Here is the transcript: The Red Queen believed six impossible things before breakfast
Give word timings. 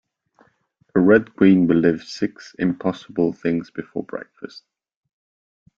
The 0.95 0.99
Red 0.99 1.35
Queen 1.35 1.67
believed 1.67 2.07
six 2.07 2.55
impossible 2.57 3.33
things 3.33 3.69
before 3.69 4.01
breakfast 4.01 4.63